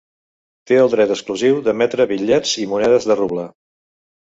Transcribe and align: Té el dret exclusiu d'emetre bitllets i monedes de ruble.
Té 0.71 0.79
el 0.85 0.89
dret 0.93 1.13
exclusiu 1.15 1.61
d'emetre 1.69 2.09
bitllets 2.15 2.57
i 2.65 2.67
monedes 2.73 3.09
de 3.13 3.21
ruble. 3.23 3.49